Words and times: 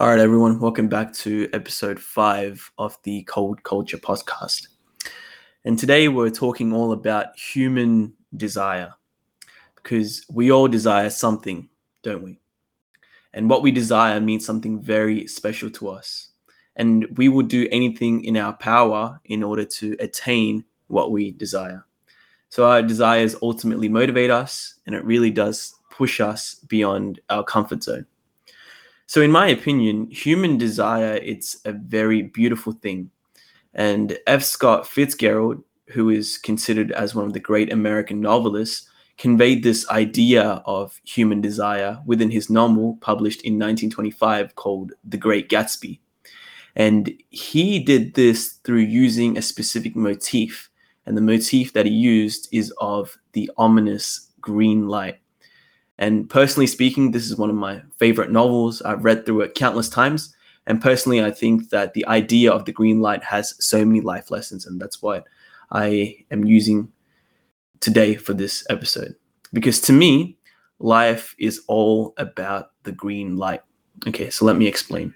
All 0.00 0.06
right, 0.06 0.20
everyone, 0.20 0.60
welcome 0.60 0.86
back 0.86 1.12
to 1.14 1.48
episode 1.52 1.98
five 1.98 2.70
of 2.78 2.96
the 3.02 3.24
Coldculture 3.24 4.00
podcast. 4.00 4.68
And 5.64 5.76
today 5.76 6.06
we're 6.06 6.30
talking 6.30 6.72
all 6.72 6.92
about 6.92 7.36
human 7.36 8.12
desire 8.36 8.94
because 9.74 10.24
we 10.30 10.52
all 10.52 10.68
desire 10.68 11.10
something, 11.10 11.68
don't 12.04 12.22
we? 12.22 12.38
And 13.34 13.50
what 13.50 13.62
we 13.62 13.72
desire 13.72 14.20
means 14.20 14.46
something 14.46 14.80
very 14.80 15.26
special 15.26 15.68
to 15.70 15.88
us. 15.88 16.28
And 16.76 17.04
we 17.16 17.28
will 17.28 17.42
do 17.42 17.66
anything 17.72 18.22
in 18.22 18.36
our 18.36 18.52
power 18.52 19.20
in 19.24 19.42
order 19.42 19.64
to 19.64 19.96
attain 19.98 20.64
what 20.86 21.10
we 21.10 21.32
desire. 21.32 21.84
So 22.50 22.66
our 22.66 22.82
desires 22.82 23.34
ultimately 23.42 23.88
motivate 23.88 24.30
us, 24.30 24.76
and 24.86 24.94
it 24.94 25.04
really 25.04 25.32
does 25.32 25.74
push 25.90 26.20
us 26.20 26.54
beyond 26.68 27.18
our 27.30 27.42
comfort 27.42 27.82
zone. 27.82 28.06
So, 29.08 29.22
in 29.22 29.32
my 29.32 29.48
opinion, 29.48 30.10
human 30.10 30.58
desire 30.58 31.14
it's 31.14 31.56
a 31.64 31.72
very 31.72 32.20
beautiful 32.20 32.74
thing. 32.74 33.10
And 33.72 34.18
F. 34.26 34.42
Scott 34.42 34.86
Fitzgerald, 34.86 35.64
who 35.88 36.10
is 36.10 36.36
considered 36.36 36.92
as 36.92 37.14
one 37.14 37.24
of 37.24 37.32
the 37.32 37.40
great 37.40 37.72
American 37.72 38.20
novelists, 38.20 38.86
conveyed 39.16 39.62
this 39.62 39.88
idea 39.88 40.62
of 40.66 41.00
human 41.04 41.40
desire 41.40 41.98
within 42.04 42.30
his 42.30 42.50
novel 42.50 42.98
published 43.00 43.40
in 43.40 43.54
1925 43.54 44.54
called 44.56 44.92
The 45.04 45.16
Great 45.16 45.48
Gatsby. 45.48 46.00
And 46.76 47.10
he 47.30 47.78
did 47.78 48.12
this 48.12 48.58
through 48.62 48.80
using 48.80 49.38
a 49.38 49.42
specific 49.42 49.96
motif. 49.96 50.68
And 51.06 51.16
the 51.16 51.22
motif 51.22 51.72
that 51.72 51.86
he 51.86 51.92
used 51.92 52.46
is 52.52 52.74
of 52.78 53.16
the 53.32 53.50
ominous 53.56 54.28
green 54.42 54.86
light. 54.86 55.18
And 55.98 56.30
personally 56.30 56.66
speaking, 56.66 57.10
this 57.10 57.26
is 57.26 57.36
one 57.36 57.50
of 57.50 57.56
my 57.56 57.82
favorite 57.96 58.30
novels. 58.30 58.82
I've 58.82 59.04
read 59.04 59.26
through 59.26 59.42
it 59.42 59.54
countless 59.54 59.88
times. 59.88 60.34
And 60.66 60.80
personally, 60.80 61.24
I 61.24 61.30
think 61.30 61.70
that 61.70 61.94
the 61.94 62.06
idea 62.06 62.52
of 62.52 62.64
the 62.64 62.72
green 62.72 63.00
light 63.00 63.24
has 63.24 63.54
so 63.58 63.84
many 63.84 64.00
life 64.00 64.30
lessons. 64.30 64.66
And 64.66 64.80
that's 64.80 65.02
what 65.02 65.24
I 65.72 66.24
am 66.30 66.44
using 66.44 66.92
today 67.80 68.14
for 68.14 68.34
this 68.34 68.64
episode. 68.70 69.14
Because 69.52 69.80
to 69.82 69.92
me, 69.92 70.36
life 70.78 71.34
is 71.38 71.62
all 71.68 72.14
about 72.18 72.72
the 72.84 72.92
green 72.92 73.36
light. 73.36 73.62
Okay, 74.06 74.30
so 74.30 74.44
let 74.44 74.56
me 74.56 74.66
explain. 74.66 75.14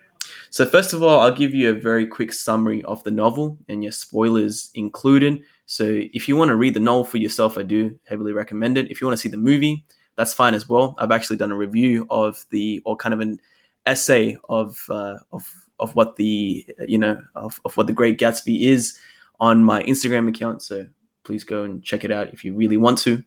So, 0.50 0.66
first 0.66 0.92
of 0.92 1.02
all, 1.02 1.20
I'll 1.20 1.34
give 1.34 1.54
you 1.54 1.70
a 1.70 1.74
very 1.74 2.06
quick 2.06 2.32
summary 2.32 2.82
of 2.84 3.02
the 3.04 3.10
novel 3.10 3.58
and 3.68 3.82
your 3.82 3.92
spoilers 3.92 4.70
included. 4.74 5.42
So, 5.66 5.84
if 6.12 6.28
you 6.28 6.36
want 6.36 6.48
to 6.48 6.56
read 6.56 6.74
the 6.74 6.80
novel 6.80 7.04
for 7.04 7.18
yourself, 7.18 7.56
I 7.56 7.62
do 7.62 7.98
heavily 8.04 8.32
recommend 8.32 8.78
it. 8.78 8.90
If 8.90 9.00
you 9.00 9.06
want 9.06 9.16
to 9.16 9.22
see 9.22 9.28
the 9.28 9.36
movie, 9.36 9.84
that's 10.16 10.34
fine 10.34 10.54
as 10.54 10.68
well. 10.68 10.94
I've 10.98 11.10
actually 11.10 11.36
done 11.36 11.52
a 11.52 11.56
review 11.56 12.06
of 12.10 12.44
the 12.50 12.82
or 12.84 12.96
kind 12.96 13.14
of 13.14 13.20
an 13.20 13.40
essay 13.86 14.36
of 14.48 14.78
uh, 14.88 15.16
of 15.32 15.48
of 15.80 15.94
what 15.94 16.16
the 16.16 16.66
you 16.86 16.98
know 16.98 17.20
of, 17.34 17.60
of 17.64 17.76
what 17.76 17.86
the 17.86 17.92
Great 17.92 18.18
Gatsby 18.18 18.62
is 18.62 18.98
on 19.40 19.64
my 19.64 19.82
Instagram 19.84 20.28
account. 20.28 20.62
So 20.62 20.86
please 21.24 21.44
go 21.44 21.64
and 21.64 21.82
check 21.82 22.04
it 22.04 22.10
out 22.10 22.32
if 22.32 22.44
you 22.44 22.54
really 22.54 22.76
want 22.76 22.98
to. 22.98 23.22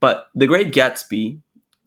But 0.00 0.28
the 0.34 0.46
Great 0.46 0.72
Gatsby 0.72 1.40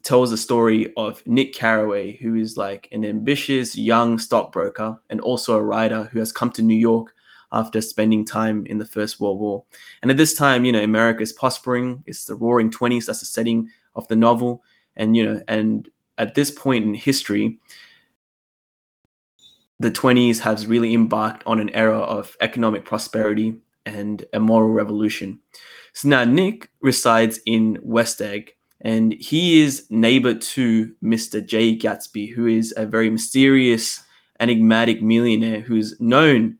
tells 0.03 0.31
the 0.31 0.37
story 0.37 0.91
of 0.97 1.25
Nick 1.27 1.53
Carraway, 1.53 2.17
who 2.17 2.35
is 2.35 2.57
like 2.57 2.89
an 2.91 3.05
ambitious 3.05 3.77
young 3.77 4.17
stockbroker 4.17 4.99
and 5.09 5.21
also 5.21 5.55
a 5.55 5.63
writer 5.63 6.05
who 6.11 6.19
has 6.19 6.31
come 6.31 6.51
to 6.51 6.61
New 6.61 6.75
York 6.75 7.13
after 7.53 7.81
spending 7.81 8.25
time 8.25 8.65
in 8.65 8.77
the 8.77 8.85
First 8.85 9.19
World 9.19 9.39
War. 9.39 9.63
And 10.01 10.09
at 10.09 10.17
this 10.17 10.33
time, 10.33 10.65
you 10.65 10.71
know, 10.71 10.81
America 10.81 11.21
is 11.21 11.33
prospering. 11.33 12.03
It's 12.07 12.25
the 12.25 12.35
Roaring 12.35 12.71
Twenties. 12.71 13.05
That's 13.05 13.19
the 13.19 13.25
setting 13.25 13.69
of 13.95 14.07
the 14.07 14.15
novel. 14.15 14.63
And 14.95 15.15
you 15.15 15.25
know 15.25 15.41
and 15.47 15.89
at 16.17 16.35
this 16.35 16.51
point 16.51 16.85
in 16.85 16.93
history 16.93 17.59
the 19.79 19.89
20s 19.89 20.37
has 20.37 20.67
really 20.67 20.93
embarked 20.93 21.41
on 21.47 21.59
an 21.59 21.69
era 21.71 21.97
of 21.97 22.37
economic 22.39 22.85
prosperity 22.85 23.55
and 23.87 24.23
a 24.31 24.39
moral 24.39 24.69
revolution. 24.69 25.39
So 25.93 26.09
now 26.09 26.23
nick 26.23 26.69
resides 26.81 27.39
in 27.45 27.79
west 27.81 28.21
egg 28.21 28.53
and 28.81 29.13
he 29.13 29.61
is 29.61 29.85
neighbor 29.89 30.33
to 30.33 30.93
mr 31.03 31.45
jay 31.45 31.77
gatsby 31.77 32.33
who 32.33 32.47
is 32.47 32.73
a 32.77 32.85
very 32.85 33.09
mysterious 33.09 34.03
enigmatic 34.39 35.01
millionaire 35.01 35.61
who's 35.61 35.99
known 35.99 36.57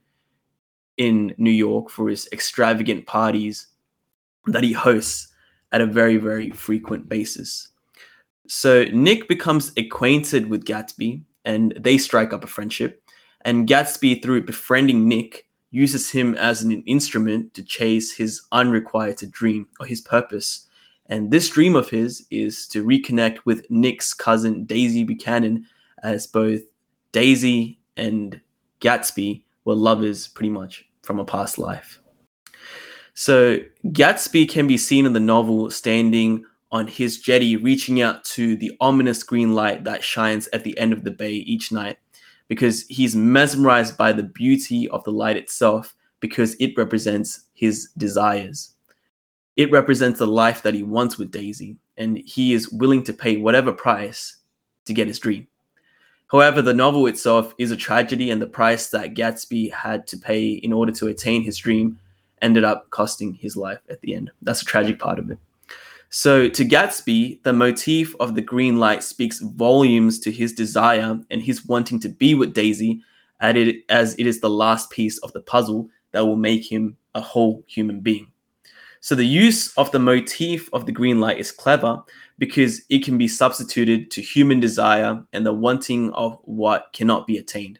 in 0.98 1.34
new 1.38 1.52
york 1.52 1.90
for 1.90 2.10
his 2.10 2.30
extravagant 2.32 3.06
parties 3.08 3.68
that 4.46 4.64
he 4.64 4.72
hosts 4.72 5.31
at 5.72 5.82
a 5.82 5.86
very, 5.86 6.18
very 6.18 6.50
frequent 6.52 7.08
basis. 7.08 7.70
So 8.48 8.86
Nick 8.86 9.28
becomes 9.28 9.72
acquainted 9.78 10.50
with 10.50 10.66
Gatsby 10.66 11.24
and 11.46 11.74
they 11.80 11.98
strike 11.98 12.34
up 12.34 12.44
a 12.44 12.48
friendship. 12.48 13.02
And 13.42 13.68
Gatsby, 13.68 14.22
through 14.22 14.46
befriending 14.46 15.08
Nick, 15.08 15.48
uses 15.72 16.12
him 16.12 16.36
as 16.36 16.62
an 16.62 16.84
instrument 16.84 17.54
to 17.54 17.64
chase 17.64 18.12
his 18.12 18.42
unrequited 18.52 19.32
dream 19.32 19.68
or 19.80 19.86
his 19.86 20.02
purpose. 20.02 20.68
And 21.08 21.32
this 21.32 21.50
dream 21.50 21.76
of 21.76 21.90
his 21.90 22.26
is 22.30 22.68
to 22.68 22.86
reconnect 22.86 23.40
with 23.46 23.66
Nick's 23.70 24.14
cousin 24.14 24.66
Daisy 24.66 25.04
Buchanan, 25.04 25.66
as 26.04 26.28
both 26.28 26.62
Daisy 27.12 27.80
and 27.98 28.40
Gatsby 28.82 29.44
were 29.66 29.76
lovers 29.76 30.28
pretty 30.28 30.50
much 30.50 30.86
from 31.04 31.20
a 31.20 31.26
past 31.26 31.58
life. 31.58 32.00
So 33.14 33.60
Gatsby 33.88 34.50
can 34.50 34.68
be 34.68 34.78
seen 34.78 35.06
in 35.06 35.14
the 35.14 35.20
novel 35.20 35.70
standing 35.70 36.46
on 36.72 36.88
his 36.88 37.20
jetty, 37.20 37.58
reaching 37.58 38.02
out 38.02 38.24
to 38.24 38.56
the 38.56 38.72
ominous 38.80 39.24
green 39.24 39.54
light 39.54 39.84
that 39.84 40.04
shines 40.04 40.48
at 40.54 40.64
the 40.64 40.78
end 40.78 40.94
of 40.94 41.04
the 41.04 41.12
bay 41.12 41.34
each 41.34 41.72
night, 41.72 41.98
because 42.48 42.86
he's 42.88 43.16
mesmerized 43.16 43.98
by 43.98 44.14
the 44.14 44.24
beauty 44.24 44.88
of 44.90 45.04
the 45.04 45.12
light 45.12 45.36
itself, 45.36 45.94
because 46.22 46.56
it 46.56 46.78
represents 46.78 47.46
his 47.54 47.90
desires. 47.98 48.76
It 49.58 49.70
represents 49.72 50.20
the 50.20 50.28
life 50.28 50.62
that 50.64 50.74
he 50.74 50.84
wants 50.84 51.18
with 51.18 51.32
Daisy, 51.32 51.76
and 51.98 52.18
he 52.20 52.54
is 52.54 52.72
willing 52.72 53.04
to 53.04 53.14
pay 53.14 53.36
whatever 53.36 53.74
price 53.74 54.38
to 54.86 54.94
get 54.94 55.08
his 55.08 55.20
dream. 55.20 55.48
However, 56.28 56.62
the 56.62 56.74
novel 56.74 57.08
itself 57.08 57.54
is 57.58 57.72
a 57.72 57.76
tragedy, 57.76 58.32
and 58.32 58.42
the 58.42 58.48
price 58.48 58.88
that 58.92 59.14
Gatsby 59.14 59.74
had 59.74 60.08
to 60.08 60.18
pay 60.18 60.52
in 60.52 60.72
order 60.72 60.94
to 60.94 61.08
attain 61.08 61.44
his 61.44 61.58
dream 61.58 62.00
ended 62.42 62.64
up 62.64 62.90
costing 62.90 63.34
his 63.34 63.56
life 63.56 63.80
at 63.90 64.02
the 64.02 64.16
end. 64.16 64.32
That's 64.42 64.62
a 64.62 64.66
tragic 64.66 65.00
part 65.00 65.20
of 65.20 65.30
it. 65.30 65.38
So, 66.10 66.50
to 66.50 66.66
Gatsby, 66.66 67.42
the 67.44 67.54
motif 67.54 68.16
of 68.20 68.36
the 68.36 68.42
green 68.42 68.78
light 68.78 69.02
speaks 69.02 69.40
volumes 69.40 70.20
to 70.20 70.32
his 70.32 70.52
desire 70.52 71.18
and 71.30 71.42
his 71.42 71.66
wanting 71.66 72.02
to 72.02 72.10
be 72.10 72.36
with 72.36 72.54
Daisy, 72.54 73.02
as 73.40 74.14
it 74.16 74.28
is 74.28 74.42
the 74.42 74.50
last 74.50 74.90
piece 74.90 75.18
of 75.20 75.32
the 75.32 75.40
puzzle 75.40 75.90
that 76.12 76.26
will 76.26 76.36
make 76.36 76.70
him 76.70 76.98
a 77.16 77.22
whole 77.22 77.64
human 77.66 78.02
being. 78.02 78.30
So, 79.00 79.16
the 79.16 79.26
use 79.26 79.76
of 79.78 79.90
the 79.92 80.00
motif 80.00 80.70
of 80.74 80.86
the 80.86 80.92
green 80.92 81.22
light 81.22 81.40
is 81.40 81.52
clever 81.52 82.04
because 82.38 82.82
it 82.90 83.06
can 83.06 83.18
be 83.18 83.30
substituted 83.30 84.12
to 84.12 84.22
human 84.22 84.60
desire 84.60 85.24
and 85.32 85.46
the 85.46 85.54
wanting 85.54 86.12
of 86.12 86.38
what 86.44 86.92
cannot 86.92 87.26
be 87.26 87.38
attained. 87.38 87.80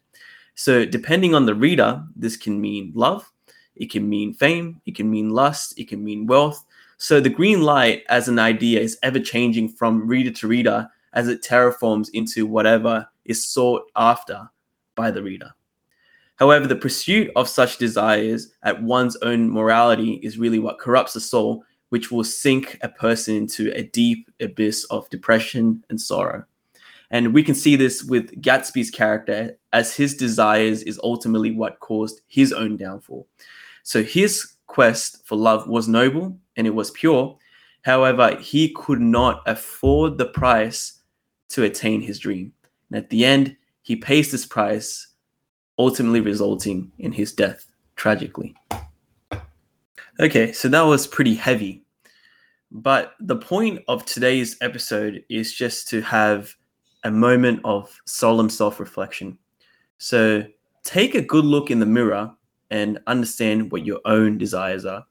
So, 0.56 0.86
depending 0.86 1.36
on 1.36 1.46
the 1.46 1.56
reader, 1.56 2.02
this 2.16 2.38
can 2.38 2.62
mean 2.62 2.94
love, 2.96 3.30
it 3.76 3.92
can 3.92 4.08
mean 4.08 4.34
fame, 4.34 4.82
it 4.86 4.96
can 4.96 5.10
mean 5.10 5.30
lust, 5.30 5.78
it 5.78 5.88
can 5.88 6.04
mean 6.04 6.28
wealth. 6.28 6.66
So 6.98 7.20
the 7.20 7.30
green 7.30 7.62
light 7.62 8.04
as 8.10 8.28
an 8.28 8.38
idea 8.38 8.80
is 8.80 8.98
ever 9.02 9.20
changing 9.20 9.70
from 9.70 10.08
reader 10.08 10.32
to 10.32 10.48
reader 10.48 10.88
as 11.14 11.28
it 11.28 11.42
terraforms 11.42 12.10
into 12.14 12.46
whatever 12.46 13.08
is 13.26 13.46
sought 13.46 13.84
after 13.96 14.50
by 14.96 15.12
the 15.12 15.24
reader. 15.24 15.52
However, 16.36 16.68
the 16.68 16.76
pursuit 16.76 17.32
of 17.36 17.48
such 17.48 17.78
desires 17.78 18.54
at 18.64 18.82
one's 18.82 19.16
own 19.18 19.50
morality 19.50 20.14
is 20.24 20.40
really 20.40 20.60
what 20.60 20.80
corrupts 20.80 21.14
the 21.14 21.20
soul, 21.20 21.64
which 21.90 22.12
will 22.12 22.24
sink 22.24 22.80
a 22.82 22.90
person 22.90 23.36
into 23.36 23.72
a 23.76 23.84
deep 23.84 24.30
abyss 24.40 24.86
of 24.86 25.10
depression 25.10 25.84
and 25.90 26.00
sorrow. 26.00 26.44
And 27.12 27.34
we 27.34 27.44
can 27.44 27.56
see 27.56 27.76
this 27.76 28.04
with 28.04 28.42
Gatsby's 28.42 28.90
character, 28.90 29.58
as 29.74 29.96
his 29.96 30.16
desires 30.16 30.82
is 30.84 31.00
ultimately 31.04 31.52
what 31.52 31.80
caused 31.80 32.22
his 32.28 32.54
own 32.54 32.78
downfall. 32.78 33.28
So 33.84 34.04
his 34.04 34.56
quest 34.68 35.26
for 35.26 35.36
love 35.36 35.68
was 35.68 35.88
noble 35.88 36.38
and 36.56 36.66
it 36.66 36.76
was 36.76 36.92
pure. 36.92 37.38
However, 37.84 38.38
he 38.38 38.70
could 38.70 39.02
not 39.02 39.42
afford 39.46 40.18
the 40.18 40.26
price 40.26 41.02
to 41.50 41.64
attain 41.64 42.02
his 42.02 42.20
dream. 42.20 42.54
And 42.90 42.98
at 42.98 43.10
the 43.10 43.26
end, 43.26 43.56
he 43.82 43.96
pays 43.96 44.32
this 44.32 44.46
price, 44.46 45.08
ultimately 45.78 46.22
resulting 46.22 46.92
in 47.00 47.12
his 47.12 47.34
death 47.34 47.66
tragically. 47.96 48.56
Okay, 50.20 50.52
so 50.52 50.68
that 50.70 50.82
was 50.84 51.08
pretty 51.08 51.34
heavy. 51.34 51.84
But 52.72 53.16
the 53.20 53.36
point 53.36 53.84
of 53.88 54.06
today's 54.06 54.56
episode 54.62 55.24
is 55.30 55.54
just 55.54 55.88
to 55.90 56.02
have 56.02 56.54
a 57.04 57.12
moment 57.12 57.60
of 57.64 58.00
solemn 58.06 58.50
self 58.50 58.80
reflection. 58.80 59.38
So 59.98 60.46
take 60.84 61.16
a 61.16 61.22
good 61.22 61.46
look 61.46 61.72
in 61.72 61.80
the 61.80 61.86
mirror 61.86 62.32
and 62.72 63.00
understand 63.06 63.72
what 63.72 63.86
your 63.86 64.00
own 64.06 64.40
desires 64.40 64.86
are. 64.86 65.06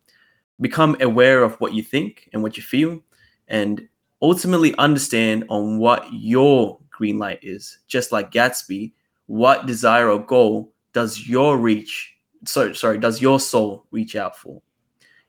Become 0.60 0.96
aware 1.00 1.44
of 1.44 1.54
what 1.60 1.72
you 1.72 1.82
think 1.82 2.28
and 2.32 2.42
what 2.42 2.56
you 2.56 2.62
feel, 2.62 3.00
and 3.48 3.88
ultimately 4.20 4.74
understand 4.76 5.44
on 5.48 5.78
what 5.78 6.06
your 6.12 6.80
green 6.90 7.18
light 7.18 7.38
is. 7.42 7.78
Just 7.86 8.10
like 8.10 8.32
Gatsby, 8.32 8.92
what 9.26 9.66
desire 9.66 10.10
or 10.10 10.18
goal 10.18 10.72
does 10.92 11.28
your 11.28 11.56
reach 11.56 12.16
so 12.44 12.72
sorry 12.72 12.98
does 12.98 13.20
your 13.20 13.38
soul 13.38 13.86
reach 13.90 14.16
out 14.16 14.36
for 14.36 14.60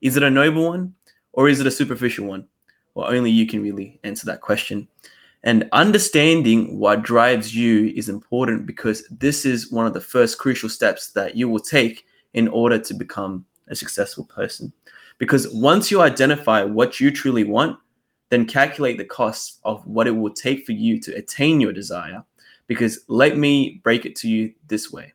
is 0.01 0.17
it 0.17 0.23
a 0.23 0.29
noble 0.29 0.69
one 0.69 0.93
or 1.33 1.49
is 1.49 1.59
it 1.59 1.67
a 1.67 1.71
superficial 1.71 2.25
one 2.25 2.47
well 2.95 3.11
only 3.11 3.29
you 3.29 3.45
can 3.45 3.61
really 3.61 3.99
answer 4.03 4.25
that 4.25 4.41
question 4.41 4.87
and 5.43 5.67
understanding 5.71 6.77
what 6.77 7.03
drives 7.03 7.55
you 7.55 7.93
is 7.95 8.09
important 8.09 8.65
because 8.65 9.07
this 9.11 9.45
is 9.45 9.71
one 9.71 9.85
of 9.85 9.93
the 9.93 10.01
first 10.01 10.37
crucial 10.37 10.69
steps 10.69 11.11
that 11.11 11.35
you 11.35 11.49
will 11.49 11.59
take 11.59 12.05
in 12.33 12.47
order 12.47 12.79
to 12.79 12.93
become 12.93 13.45
a 13.67 13.75
successful 13.75 14.25
person 14.25 14.71
because 15.17 15.47
once 15.49 15.91
you 15.91 16.01
identify 16.01 16.63
what 16.63 16.99
you 16.99 17.11
truly 17.11 17.43
want 17.43 17.77
then 18.29 18.45
calculate 18.45 18.97
the 18.97 19.05
costs 19.05 19.59
of 19.63 19.85
what 19.85 20.07
it 20.07 20.11
will 20.11 20.33
take 20.33 20.65
for 20.65 20.71
you 20.71 20.99
to 20.99 21.15
attain 21.15 21.59
your 21.59 21.73
desire 21.73 22.23
because 22.67 22.99
let 23.07 23.37
me 23.37 23.81
break 23.83 24.05
it 24.05 24.15
to 24.15 24.29
you 24.29 24.53
this 24.67 24.91
way 24.91 25.13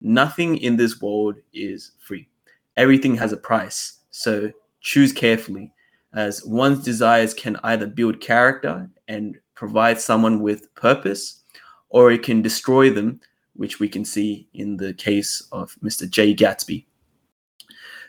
nothing 0.00 0.58
in 0.58 0.76
this 0.76 1.00
world 1.00 1.36
is 1.52 1.92
free. 1.98 2.28
Everything 2.76 3.16
has 3.16 3.32
a 3.32 3.36
price. 3.36 3.98
So 4.10 4.50
choose 4.80 5.12
carefully, 5.12 5.72
as 6.14 6.44
one's 6.44 6.84
desires 6.84 7.34
can 7.34 7.56
either 7.64 7.86
build 7.86 8.20
character 8.20 8.88
and 9.08 9.36
provide 9.54 10.00
someone 10.00 10.40
with 10.40 10.72
purpose, 10.74 11.42
or 11.90 12.10
it 12.10 12.22
can 12.22 12.42
destroy 12.42 12.90
them, 12.90 13.20
which 13.58 13.78
we 13.78 13.88
can 13.88 14.04
see 14.04 14.48
in 14.54 14.76
the 14.76 14.94
case 14.94 15.46
of 15.52 15.76
Mr. 15.82 16.08
Jay 16.08 16.34
Gatsby. 16.34 16.86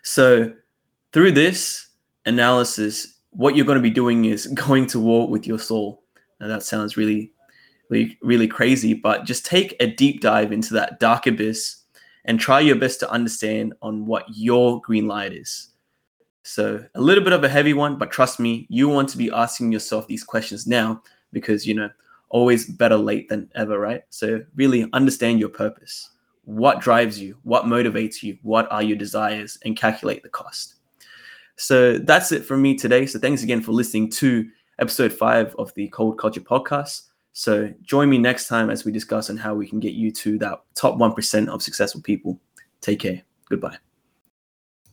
So, 0.03 0.53
through 1.11 1.33
this 1.33 1.87
analysis, 2.25 3.19
what 3.31 3.55
you're 3.55 3.65
going 3.65 3.77
to 3.77 3.81
be 3.81 3.89
doing 3.89 4.25
is 4.25 4.47
going 4.67 4.87
to 4.87 4.99
war 4.99 5.27
with 5.27 5.45
your 5.45 5.59
soul. 5.59 6.03
Now, 6.39 6.47
that 6.47 6.63
sounds 6.63 6.95
really 6.95 7.33
really, 7.89 8.17
really 8.21 8.47
crazy, 8.47 8.93
but 8.93 9.25
just 9.25 9.45
take 9.45 9.75
a 9.79 9.87
deep 9.87 10.21
dive 10.21 10.51
into 10.51 10.73
that 10.75 10.99
dark 10.99 11.27
abyss 11.27 11.83
and 12.25 12.39
try 12.39 12.59
your 12.59 12.75
best 12.75 12.99
to 12.99 13.11
understand 13.11 13.73
on 13.81 14.05
what 14.05 14.25
your 14.29 14.79
green 14.81 15.07
light 15.07 15.33
is. 15.33 15.69
So, 16.43 16.83
a 16.95 17.01
little 17.01 17.23
bit 17.23 17.33
of 17.33 17.43
a 17.43 17.49
heavy 17.49 17.73
one, 17.73 17.97
but 17.97 18.11
trust 18.11 18.39
me, 18.39 18.65
you 18.69 18.87
want 18.87 19.09
to 19.09 19.17
be 19.17 19.31
asking 19.31 19.71
yourself 19.71 20.07
these 20.07 20.23
questions 20.23 20.65
now 20.65 21.01
because, 21.33 21.67
you 21.67 21.73
know, 21.73 21.89
always 22.29 22.65
better 22.65 22.97
late 22.97 23.29
than 23.29 23.49
ever, 23.55 23.79
right? 23.79 24.03
So, 24.09 24.41
really 24.55 24.87
understand 24.93 25.39
your 25.39 25.49
purpose. 25.49 26.09
What 26.45 26.81
drives 26.81 27.19
you? 27.19 27.37
What 27.43 27.65
motivates 27.65 28.23
you? 28.23 28.37
What 28.41 28.71
are 28.71 28.83
your 28.83 28.97
desires? 28.97 29.57
And 29.65 29.77
calculate 29.77 30.23
the 30.23 30.29
cost. 30.29 30.75
So, 31.57 31.97
that's 31.97 32.31
it 32.31 32.45
from 32.45 32.61
me 32.61 32.75
today. 32.75 33.05
So, 33.05 33.19
thanks 33.19 33.43
again 33.43 33.61
for 33.61 33.71
listening 33.71 34.09
to 34.11 34.47
episode 34.79 35.13
five 35.13 35.55
of 35.57 35.73
the 35.75 35.89
Coldculture 35.89 36.43
podcast. 36.43 37.03
So 37.33 37.73
join 37.83 38.09
me 38.09 38.17
next 38.17 38.47
time 38.47 38.69
as 38.69 38.85
we 38.85 38.91
discuss 38.91 39.29
on 39.29 39.37
how 39.37 39.53
we 39.53 39.67
can 39.67 39.79
get 39.79 39.93
you 39.93 40.11
to 40.11 40.37
that 40.39 40.59
top 40.75 40.97
1% 40.97 41.47
of 41.47 41.61
successful 41.61 42.01
people. 42.01 42.39
Take 42.81 42.99
care. 42.99 43.21
Goodbye. 43.49 43.77